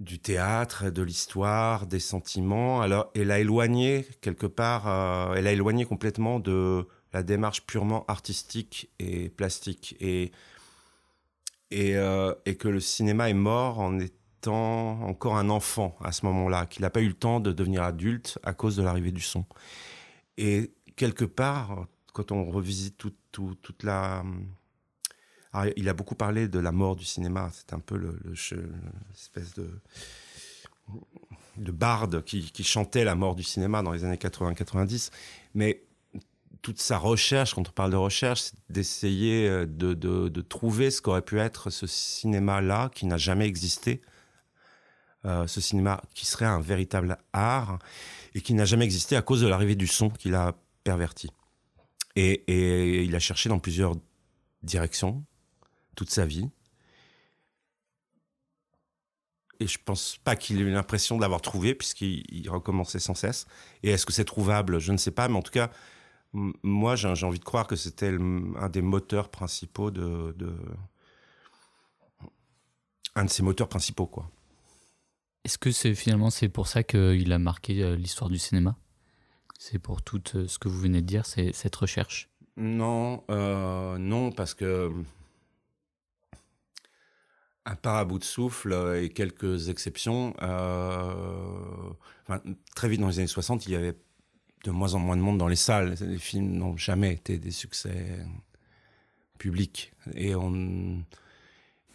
du 0.00 0.18
théâtre, 0.18 0.90
de 0.90 1.02
l'histoire, 1.02 1.86
des 1.86 2.00
sentiments. 2.00 2.80
Alors, 2.80 3.10
elle 3.14 3.30
a 3.30 3.38
éloigné 3.38 4.04
quelque 4.20 4.46
part, 4.46 4.88
euh, 4.88 5.34
elle 5.36 5.46
a 5.46 5.52
éloigné 5.52 5.84
complètement 5.84 6.40
de 6.40 6.86
la 7.12 7.22
démarche 7.22 7.62
purement 7.62 8.04
artistique 8.06 8.90
et 8.98 9.28
plastique 9.28 9.96
et 10.00 10.32
et, 11.72 11.96
euh, 11.96 12.34
et 12.44 12.56
que 12.56 12.68
le 12.68 12.80
cinéma 12.80 13.30
est 13.30 13.34
mort 13.34 13.80
en 13.80 13.98
étant 13.98 15.00
encore 15.02 15.36
un 15.36 15.48
enfant 15.48 15.96
à 16.02 16.12
ce 16.12 16.26
moment-là, 16.26 16.66
qu'il 16.66 16.82
n'a 16.82 16.90
pas 16.90 17.00
eu 17.00 17.08
le 17.08 17.14
temps 17.14 17.40
de 17.40 17.50
devenir 17.50 17.82
adulte 17.82 18.38
à 18.42 18.52
cause 18.52 18.76
de 18.76 18.82
l'arrivée 18.82 19.10
du 19.10 19.22
son. 19.22 19.46
Et 20.36 20.74
quelque 20.96 21.24
part, 21.24 21.86
quand 22.12 22.30
on 22.30 22.50
revisite 22.50 22.98
tout, 22.98 23.14
tout, 23.32 23.56
toute 23.62 23.82
la... 23.84 24.22
Alors, 25.54 25.72
il 25.76 25.88
a 25.88 25.94
beaucoup 25.94 26.14
parlé 26.14 26.46
de 26.46 26.58
la 26.58 26.72
mort 26.72 26.94
du 26.94 27.04
cinéma, 27.04 27.50
c'est 27.52 27.72
un 27.72 27.78
peu 27.78 27.96
l'espèce 27.96 29.56
le, 29.56 29.64
de, 29.64 31.00
de 31.56 31.72
barde 31.72 32.22
qui, 32.24 32.50
qui 32.52 32.64
chantait 32.64 33.04
la 33.04 33.14
mort 33.14 33.34
du 33.34 33.42
cinéma 33.42 33.82
dans 33.82 33.92
les 33.92 34.04
années 34.04 34.16
80-90. 34.16 35.10
Mais 35.54 35.82
toute 36.62 36.80
sa 36.80 36.96
recherche, 36.96 37.54
quand 37.54 37.68
on 37.68 37.72
parle 37.72 37.90
de 37.90 37.96
recherche, 37.96 38.40
c'est 38.42 38.54
d'essayer 38.70 39.48
euh, 39.48 39.66
de, 39.66 39.94
de, 39.94 40.40
trouver 40.40 40.90
ce 40.90 41.02
qu'aurait 41.02 41.22
pu 41.22 41.38
être 41.38 41.70
ce 41.70 41.86
cinéma-là 41.86 42.90
qui 42.94 43.06
n'a 43.06 43.18
jamais 43.18 43.46
existé. 43.46 44.00
Euh, 45.24 45.46
ce 45.46 45.60
cinéma 45.60 46.02
qui 46.14 46.26
serait 46.26 46.46
un 46.46 46.60
véritable 46.60 47.16
art 47.32 47.78
et 48.34 48.40
qui 48.40 48.54
n'a 48.54 48.64
jamais 48.64 48.84
existé 48.84 49.14
à 49.14 49.22
cause 49.22 49.40
de 49.40 49.46
l'arrivée 49.46 49.76
du 49.76 49.86
son 49.86 50.10
qu'il 50.10 50.34
a 50.34 50.54
perverti. 50.82 51.30
Et, 52.16 53.04
il 53.04 53.14
a 53.14 53.20
cherché 53.20 53.48
dans 53.48 53.58
plusieurs 53.58 53.94
directions 54.62 55.24
toute 55.94 56.10
sa 56.10 56.26
vie. 56.26 56.48
Et 59.60 59.66
je 59.68 59.78
pense 59.84 60.18
pas 60.24 60.34
qu'il 60.34 60.58
ait 60.58 60.62
eu 60.62 60.70
l'impression 60.70 61.16
de 61.16 61.20
l'avoir 61.20 61.40
trouvé 61.40 61.74
puisqu'il 61.74 62.50
recommençait 62.50 62.98
sans 62.98 63.14
cesse. 63.14 63.46
Et 63.84 63.90
est-ce 63.90 64.04
que 64.04 64.12
c'est 64.12 64.24
trouvable? 64.24 64.80
Je 64.80 64.90
ne 64.90 64.96
sais 64.96 65.12
pas, 65.12 65.28
mais 65.28 65.36
en 65.36 65.42
tout 65.42 65.52
cas, 65.52 65.70
moi, 66.32 66.96
j'ai 66.96 67.26
envie 67.26 67.38
de 67.38 67.44
croire 67.44 67.66
que 67.66 67.76
c'était 67.76 68.16
un 68.56 68.68
des 68.68 68.82
moteurs 68.82 69.30
principaux 69.30 69.90
de, 69.90 70.34
de, 70.38 70.54
un 73.14 73.24
de 73.24 73.30
ses 73.30 73.42
moteurs 73.42 73.68
principaux, 73.68 74.06
quoi. 74.06 74.30
Est-ce 75.44 75.58
que 75.58 75.72
c'est 75.72 75.94
finalement 75.94 76.30
c'est 76.30 76.48
pour 76.48 76.68
ça 76.68 76.84
qu'il 76.84 77.32
a 77.32 77.38
marqué 77.38 77.82
euh, 77.82 77.96
l'histoire 77.96 78.30
du 78.30 78.38
cinéma? 78.38 78.76
C'est 79.58 79.78
pour 79.78 80.02
tout 80.02 80.22
euh, 80.34 80.46
ce 80.46 80.58
que 80.58 80.68
vous 80.68 80.78
venez 80.78 81.02
de 81.02 81.06
dire, 81.06 81.26
c'est 81.26 81.52
cette 81.52 81.74
recherche? 81.74 82.30
Non, 82.56 83.24
euh, 83.30 83.98
non, 83.98 84.30
parce 84.30 84.54
que 84.54 84.92
à 87.64 87.76
part 87.76 87.96
à 87.96 88.04
bout 88.04 88.18
de 88.18 88.24
souffle 88.24 88.72
et 89.00 89.08
quelques 89.10 89.68
exceptions, 89.68 90.32
très 92.74 92.88
vite 92.88 93.00
dans 93.00 93.08
les 93.08 93.18
années 93.18 93.28
60, 93.28 93.66
il 93.66 93.72
y 93.72 93.76
avait 93.76 93.96
de 94.64 94.70
moins 94.70 94.94
en 94.94 94.98
moins 94.98 95.16
de 95.16 95.22
monde 95.22 95.38
dans 95.38 95.48
les 95.48 95.56
salles. 95.56 95.94
Les 96.00 96.18
films 96.18 96.52
n'ont 96.52 96.76
jamais 96.76 97.12
été 97.12 97.38
des 97.38 97.50
succès 97.50 98.18
publics. 99.38 99.92
Et 100.14 100.34
on, 100.34 101.04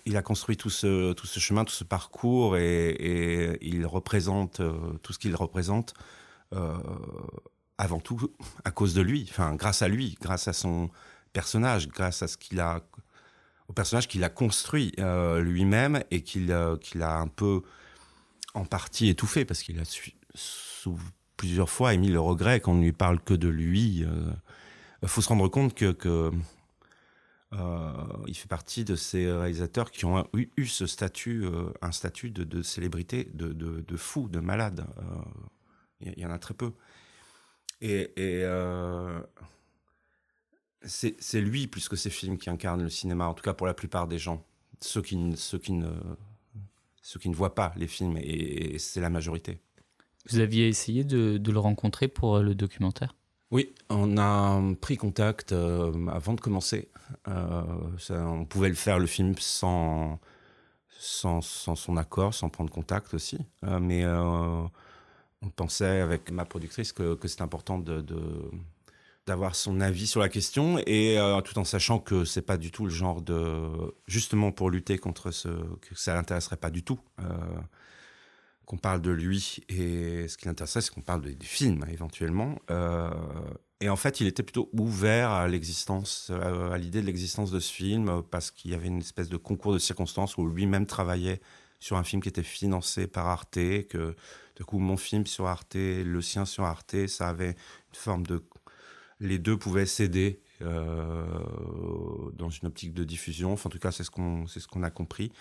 il 0.07 0.15
a 0.15 0.21
construit 0.21 0.55
tout 0.55 0.69
ce, 0.69 1.13
tout 1.13 1.27
ce 1.27 1.39
chemin, 1.39 1.65
tout 1.65 1.73
ce 1.73 1.83
parcours, 1.83 2.57
et, 2.57 3.57
il 3.61 3.85
représente 3.85 4.61
euh, 4.61 4.93
tout 5.03 5.13
ce 5.13 5.19
qu'il 5.19 5.35
représente 5.35 5.93
euh, 6.55 6.77
avant 7.77 7.99
tout 7.99 8.31
à 8.63 8.71
cause 8.71 8.93
de 8.93 9.01
lui, 9.01 9.27
enfin 9.29 9.53
grâce 9.55 9.81
à 9.81 9.89
lui, 9.89 10.17
grâce 10.21 10.47
à 10.47 10.53
son 10.53 10.89
personnage, 11.33 11.89
grâce 11.89 12.21
à 12.21 12.27
ce 12.27 12.37
qu'il 12.37 12.59
a, 12.61 12.81
au 13.67 13.73
personnage 13.73 14.07
qu'il 14.07 14.23
a 14.23 14.29
construit 14.29 14.93
euh, 14.99 15.41
lui-même 15.41 16.01
et 16.09 16.21
qu'il 16.21 16.51
a 16.53 17.17
un 17.17 17.27
peu 17.27 17.61
en 18.53 18.63
partie 18.65 19.09
étouffé 19.09 19.43
parce 19.43 19.61
qu'il 19.61 19.79
a 19.79 19.85
su, 19.85 20.15
plusieurs 21.37 21.69
fois 21.69 21.93
émis 21.93 22.09
le 22.09 22.19
regret 22.19 22.59
qu'on 22.59 22.73
ne 22.73 22.83
lui 22.83 22.91
parle 22.91 23.19
que 23.21 23.33
de 23.33 23.47
lui. 23.47 23.99
Il 23.99 24.05
euh, 24.05 25.07
faut 25.07 25.21
se 25.21 25.29
rendre 25.29 25.47
compte 25.47 25.73
que, 25.73 25.91
que 25.91 26.31
euh, 27.53 28.33
fait 28.33 28.47
partie 28.47 28.83
de 28.83 28.95
ces 28.95 29.31
réalisateurs 29.31 29.91
qui 29.91 30.05
ont 30.05 30.27
eu, 30.33 30.65
ce 30.65 30.87
statut, 30.87 31.45
euh, 31.45 31.69
un 31.81 31.91
statut 31.91 32.31
de, 32.31 32.61
célébrité, 32.61 33.29
de, 33.33 33.53
de, 33.53 33.97
fou, 33.97 34.27
de 34.27 34.39
malade. 34.39 34.85
Il 36.01 36.19
y, 36.19 36.25
en 36.25 36.31
a 36.31 36.39
très 36.39 36.53
peu. 36.53 36.73
Et, 37.81 38.11
et 38.17 38.45
c'est 40.83 41.41
lui 41.41 41.67
plus 41.67 41.89
que 41.89 41.95
ses 41.95 42.09
films 42.09 42.37
qui 42.37 42.49
incarnent 42.49 42.83
le 42.83 42.89
cinéma, 42.89 43.27
en 43.27 43.33
tout 43.33 43.43
cas 43.43 43.53
pour 43.53 43.67
la 43.67 43.73
plupart 43.73 44.07
des 44.07 44.19
gens, 44.19 44.45
ceux 44.81 45.01
qui, 45.01 45.33
ceux 45.35 45.57
qui, 45.57 45.73
ne, 45.73 45.89
ceux 47.01 47.19
qui 47.19 47.29
ne 47.29 47.35
voient 47.35 47.55
pas 47.55 47.73
les 47.77 47.87
films, 47.87 48.17
et, 48.17 48.77
c'est 48.79 49.01
la 49.01 49.09
majorité. 49.09 49.59
Vous 50.29 50.39
aviez 50.39 50.67
essayé 50.67 51.03
de, 51.03 51.39
le 51.43 51.59
rencontrer 51.59 52.07
pour 52.07 52.39
le 52.39 52.55
documentaire? 52.55 53.15
Oui, 53.51 53.73
on 53.89 54.17
a 54.17 54.61
pris 54.81 54.97
contact 54.97 55.53
avant 55.53 56.33
de 56.33 56.41
commencer. 56.41 56.89
on 57.25 58.45
pouvait 58.45 58.69
le 58.69 58.75
faire, 58.75 58.99
le 58.99 59.07
film, 59.07 59.35
sans, 59.39 60.19
son 60.89 61.97
accord, 61.97 62.33
sans 62.33 62.49
prendre 62.49 62.71
contact 62.71 63.13
aussi. 63.13 63.39
mais 63.63 64.05
on 65.41 65.49
pensait 65.49 66.01
avec 66.01 66.31
ma 66.31 66.45
productrice 66.45 66.91
que, 66.91 67.15
que 67.15 67.27
c'était 67.27 67.43
important 67.43 67.83
d'avoir 69.25 69.55
son 69.55 69.81
avis 69.81 70.07
sur 70.07 70.19
la 70.19 70.29
question 70.29 70.79
et 70.85 71.19
euh, 71.19 71.41
tout 71.41 71.57
en 71.59 71.63
sachant 71.63 71.99
que 71.99 72.25
c'est 72.25 72.41
pas 72.41 72.57
du 72.57 72.71
tout 72.71 72.85
le 72.85 72.91
genre 72.91 73.21
de 73.21 73.93
justement 74.07 74.51
pour 74.51 74.69
lutter 74.69 74.97
contre 74.97 75.31
ce 75.31 75.49
que 75.49 75.95
ça 75.95 76.13
l'intéresserait 76.15 76.57
pas 76.57 76.69
du 76.69 76.83
tout 76.83 76.99
euh, 77.19 77.23
qu'on 78.67 78.77
parle 78.77 79.01
de 79.01 79.09
lui 79.09 79.63
et 79.69 80.27
ce 80.27 80.37
qui 80.37 80.45
l'intéressait 80.45 80.81
c'est 80.81 80.93
qu'on 80.93 81.01
parle 81.01 81.21
des 81.21 81.35
films 81.41 81.83
éventuellement 81.91 82.59
euh, 82.69 83.09
et 83.81 83.89
en 83.89 83.95
fait 83.95 84.21
il 84.21 84.27
était 84.27 84.43
plutôt 84.43 84.69
ouvert 84.73 85.31
à 85.31 85.47
l'existence 85.47 86.29
à 86.29 86.77
l'idée 86.77 87.01
de 87.01 87.07
l'existence 87.07 87.49
de 87.49 87.59
ce 87.59 87.73
film 87.73 88.21
parce 88.29 88.51
qu'il 88.51 88.69
y 88.69 88.73
avait 88.75 88.87
une 88.87 88.99
espèce 88.99 89.29
de 89.29 89.37
concours 89.37 89.73
de 89.73 89.79
circonstances 89.79 90.37
où 90.37 90.45
lui-même 90.45 90.85
travaillait 90.85 91.41
sur 91.79 91.97
un 91.97 92.03
film 92.03 92.21
qui 92.21 92.29
était 92.29 92.43
financé 92.43 93.07
par 93.07 93.27
Arte 93.27 93.57
que 93.87 94.15
du 94.57 94.65
coup, 94.65 94.79
mon 94.79 94.97
film 94.97 95.27
sur 95.27 95.45
Arte, 95.45 95.75
le 95.75 96.19
sien 96.19 96.45
sur 96.45 96.63
Arte, 96.63 97.07
ça 97.07 97.29
avait 97.29 97.51
une 97.51 97.95
forme 97.95 98.25
de. 98.25 98.43
Les 99.19 99.37
deux 99.37 99.55
pouvaient 99.55 99.85
s'aider 99.85 100.41
euh, 100.61 101.25
dans 102.33 102.49
une 102.49 102.67
optique 102.67 102.93
de 102.95 103.03
diffusion. 103.03 103.53
Enfin, 103.53 103.67
en 103.67 103.71
tout 103.71 103.77
cas, 103.77 103.91
c'est 103.91 104.03
ce 104.03 104.09
qu'on 104.09 104.47
c'est 104.47 104.59
ce 104.59 104.67
qu'on 104.67 104.81
a 104.81 104.89
compris. 104.89 105.31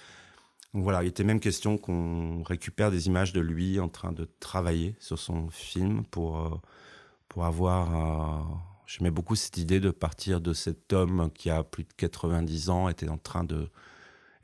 Voilà, 0.79 1.03
il 1.03 1.07
était 1.07 1.25
même 1.25 1.41
question 1.41 1.79
qu'on 1.79 2.43
récupère 2.43 2.91
des 2.91 3.07
images 3.07 3.33
de 3.33 3.41
lui 3.41 3.81
en 3.81 3.89
train 3.89 4.13
de 4.13 4.29
travailler 4.41 4.95
sur 5.01 5.19
son 5.19 5.49
film 5.49 6.05
pour, 6.05 6.39
euh, 6.39 6.51
pour 7.29 7.47
avoir. 7.47 8.43
Euh, 8.43 8.57
j'aimais 8.87 9.11
beaucoup 9.11 9.37
cette 9.37 9.57
idée 9.57 9.81
de 9.81 9.91
partir 9.91 10.39
de 10.43 10.53
cet 10.53 10.93
homme 10.93 11.31
qui 11.35 11.49
a 11.49 11.65
plus 11.65 11.85
de 11.85 11.93
90 11.97 12.69
ans, 12.69 12.91
était 12.91 13.09
en 13.09 13.17
train 13.17 13.43
de. 13.43 13.71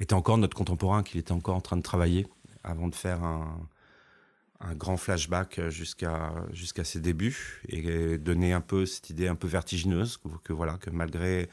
était 0.00 0.14
encore 0.14 0.38
notre 0.38 0.56
contemporain, 0.56 1.02
qu'il 1.02 1.20
était 1.20 1.32
encore 1.32 1.56
en 1.56 1.60
train 1.60 1.76
de 1.76 1.82
travailler 1.82 2.26
avant 2.64 2.88
de 2.88 2.94
faire 2.94 3.22
un, 3.22 3.68
un 4.60 4.74
grand 4.74 4.96
flashback 4.96 5.68
jusqu'à 5.68 6.32
jusqu'à 6.50 6.84
ses 6.84 7.00
débuts 7.00 7.60
et 7.68 8.16
donner 8.16 8.54
un 8.54 8.62
peu 8.62 8.86
cette 8.86 9.10
idée 9.10 9.28
un 9.28 9.34
peu 9.34 9.48
vertigineuse 9.48 10.18
que, 10.44 10.54
voilà 10.54 10.78
que 10.78 10.88
malgré 10.88 11.50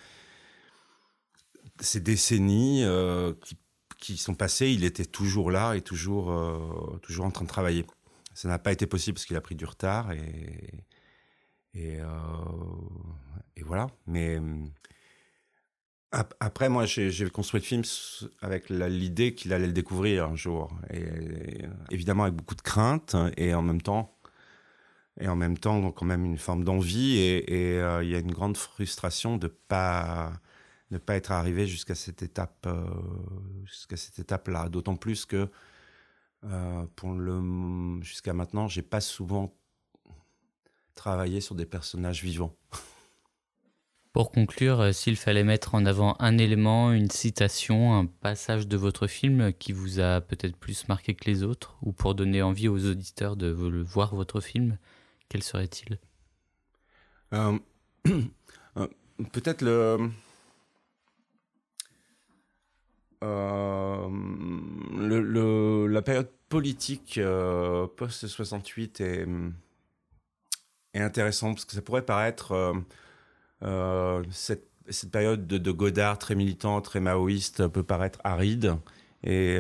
ces 1.82 2.00
décennies 2.00 2.84
euh, 2.86 3.34
qui, 3.42 3.58
qui, 4.00 4.18
sont 4.18 4.36
passées, 4.36 4.72
il 4.72 4.84
était 4.84 5.06
toujours 5.06 5.52
là 5.52 5.76
et 5.76 5.82
toujours 5.82 6.32
euh, 6.32 6.98
toujours 7.02 7.26
en 7.26 7.32
train 7.32 7.46
de 7.46 7.50
travailler. 7.50 7.86
Ça 8.34 8.48
n'a 8.48 8.60
pas 8.60 8.72
été 8.72 8.86
possible 8.88 9.16
parce 9.16 9.26
qu'il 9.26 9.36
a 9.36 9.42
pris 9.42 9.56
du 9.56 9.66
retard 9.66 10.12
et 10.12 10.86
et, 11.76 12.00
euh, 12.00 12.06
voilà. 13.66 13.88
Mais 14.08 14.40
après, 16.12 16.70
moi, 16.70 16.86
j'ai 16.86 17.30
construit 17.30 17.60
le 17.60 17.66
film 17.66 17.84
avec 18.42 18.70
l'idée 18.70 19.36
qu'il 19.36 19.54
allait 19.54 19.68
le 19.68 19.74
découvrir 19.74 20.26
un 20.26 20.36
jour, 20.36 20.72
et, 20.92 21.06
évidemment 21.92 22.24
avec 22.24 22.36
beaucoup 22.36 22.56
de 22.56 22.62
crainte 22.62 23.16
et 23.38 23.54
en 23.54 23.62
même 23.62 23.82
temps, 23.82 24.18
et 25.20 25.28
en 25.28 25.36
même 25.36 25.58
temps 25.58 25.92
quand 25.92 26.06
même 26.06 26.26
une 26.26 26.38
forme 26.38 26.64
d'envie 26.64 27.18
et, 27.18 27.80
euh, 27.80 28.04
il 28.04 28.10
y 28.10 28.16
a 28.16 28.20
une 28.20 28.32
grande 28.32 28.58
frustration 28.58 29.38
de 29.38 29.48
pas 29.48 30.32
ne 30.92 30.98
pas 30.98 31.16
être 31.16 31.32
arrivé 31.32 31.68
jusqu'à 31.68 31.96
cette 31.96 32.24
étape, 32.24 32.66
euh, 32.66 32.86
jusqu'à 33.66 33.98
cette 33.98 34.20
étape-là. 34.20 34.70
D'autant 34.70 34.96
plus 34.96 35.26
que 35.26 35.50
euh, 36.46 36.86
pour 36.96 37.14
le 37.14 38.02
jusqu'à 38.02 38.34
maintenant, 38.34 38.68
j'ai 38.68 38.82
pas 38.82 39.02
souvent 39.02 39.54
travaillé 40.96 41.42
sur 41.42 41.56
des 41.56 41.66
personnages 41.66 42.24
vivants. 42.24 42.56
Pour 44.12 44.32
conclure, 44.32 44.82
euh, 44.82 44.92
s'il 44.92 45.16
fallait 45.16 45.44
mettre 45.44 45.76
en 45.76 45.86
avant 45.86 46.16
un 46.20 46.40
élément, 46.40 46.92
une 46.92 47.12
citation, 47.12 47.94
un 47.94 48.08
passage 48.08 48.68
de 48.68 48.76
votre 48.76 49.06
film 49.06 49.54
qui 49.54 49.72
vous 49.72 50.00
a 50.00 50.20
peut-être 50.20 50.58
plus 50.58 50.88
marqué 50.88 51.14
que 51.14 51.26
les 51.30 51.44
autres, 51.44 51.78
ou 51.84 51.94
pour 51.94 52.16
donner 52.16 52.42
envie 52.42 52.68
aux 52.68 52.88
auditeurs 52.88 53.36
de 53.36 53.50
voir 53.52 54.16
votre 54.16 54.42
film, 54.42 54.80
quel 55.30 55.44
serait-il? 55.44 56.00
Euh, 57.34 57.60
euh, 58.78 58.88
Peut-être 59.32 59.62
le... 59.62 60.10
le, 63.22 65.18
la 65.88 66.02
période 66.02 66.30
politique 66.48 67.20
post-68 67.98 69.04
est, 69.04 69.28
est 70.94 71.02
intéressante 71.02 71.56
parce 71.56 71.66
que 71.66 71.74
ça 71.74 71.82
pourrait 71.82 72.06
paraître 72.06 72.54
euh, 73.64 74.24
cette, 74.32 74.68
cette, 74.90 75.12
période 75.12 75.46
de, 75.48 75.72
Godard 75.72 76.18
très 76.18 76.36
militant, 76.36 76.82
très 76.82 77.00
maoïste 77.00 77.68
peut 77.68 77.84
paraître 77.84 78.20
aride 78.24 78.76
et, 79.24 79.60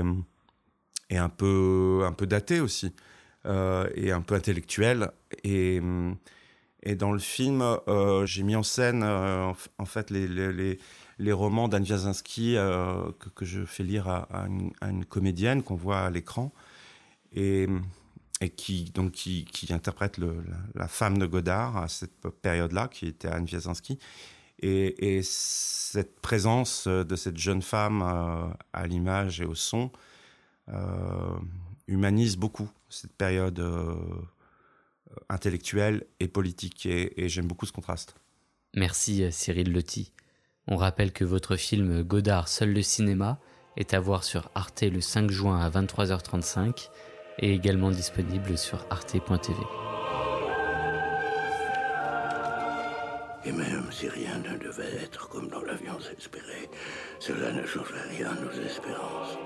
et 1.09 1.17
un 1.17 1.29
peu 1.29 2.03
un 2.05 2.13
peu 2.13 2.25
datée 2.25 2.61
aussi 2.61 2.93
euh, 3.45 3.89
et 3.95 4.11
un 4.11 4.21
peu 4.21 4.35
intellectuelle 4.35 5.11
et 5.43 5.81
et 6.83 6.95
dans 6.95 7.11
le 7.11 7.19
film, 7.19 7.61
euh, 7.61 8.25
j'ai 8.25 8.43
mis 8.43 8.55
en 8.55 8.63
scène 8.63 9.03
euh, 9.03 9.51
en 9.77 9.85
fait 9.85 10.09
les, 10.09 10.27
les, 10.27 10.79
les 11.17 11.31
romans 11.31 11.67
d'Anne 11.67 11.85
Jasinski 11.85 12.55
euh, 12.55 13.11
que, 13.35 13.43
je 13.43 13.65
fais 13.65 13.83
lire 13.83 14.07
à, 14.07 14.47
une, 14.81 15.05
comédienne 15.05 15.61
qu'on 15.61 15.75
voit 15.75 15.99
à 15.99 16.09
l'écran 16.09 16.53
et, 17.33 17.67
et 18.39 18.49
qui 18.49 18.85
donc 18.85 19.11
qui, 19.11 19.43
qui 19.43 19.73
interprète 19.73 20.19
la, 20.73 20.87
femme 20.87 21.17
de 21.17 21.25
Godard 21.25 21.75
à 21.75 21.89
cette 21.89 22.27
période-là, 22.41 22.87
qui 22.87 23.07
était 23.07 23.27
Anne 23.27 23.45
Wiazanski. 23.45 23.99
Et, 24.61 25.17
et, 25.17 25.21
cette 25.23 26.19
présence 26.21 26.87
de 26.87 27.15
cette 27.15 27.37
jeune 27.37 27.61
femme 27.61 28.01
euh, 28.03 28.47
à 28.73 28.87
l'image 28.87 29.41
et 29.41 29.45
au 29.45 29.55
son 29.55 29.91
humanise 31.87 32.37
beaucoup 32.37 32.69
cette 32.89 33.13
période 33.13 33.59
intellectuelle 35.29 36.05
et 36.19 36.27
politique. 36.27 36.85
Et, 36.85 37.23
et 37.23 37.29
j'aime 37.29 37.47
beaucoup 37.47 37.65
ce 37.65 37.71
contraste. 37.71 38.15
Merci 38.75 39.31
Cyril 39.31 39.71
Lotti. 39.71 40.11
On 40.67 40.75
rappelle 40.75 41.11
que 41.11 41.25
votre 41.25 41.55
film 41.55 42.03
Godard 42.03 42.47
Seul 42.47 42.73
le 42.73 42.81
cinéma 42.81 43.39
est 43.77 43.93
à 43.93 43.99
voir 43.99 44.23
sur 44.23 44.51
Arte 44.55 44.83
le 44.83 45.01
5 45.01 45.31
juin 45.31 45.59
à 45.59 45.69
23h35 45.69 46.89
et 47.39 47.53
également 47.53 47.89
disponible 47.89 48.57
sur 48.57 48.85
arte.tv. 48.89 49.59
Et 53.45 53.51
même 53.51 53.89
si 53.91 54.09
rien 54.09 54.37
ne 54.39 54.57
devait 54.57 54.95
être 55.01 55.29
comme 55.29 55.49
nous 55.49 55.63
l'avions 55.63 55.97
espéré, 56.17 56.69
cela 57.19 57.51
ne 57.53 57.65
changerait 57.65 58.09
rien 58.09 58.29
à 58.31 58.35
nos 58.35 58.51
espérances. 58.65 59.37